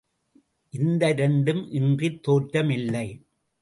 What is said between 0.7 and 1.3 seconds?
இந்த